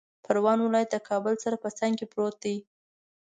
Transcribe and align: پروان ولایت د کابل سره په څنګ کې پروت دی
پروان 0.23 0.59
ولایت 0.61 0.89
د 0.93 0.97
کابل 1.09 1.35
سره 1.43 1.55
په 1.63 1.69
څنګ 1.79 1.93
کې 1.99 2.05
پروت 2.11 2.35
دی 2.43 2.57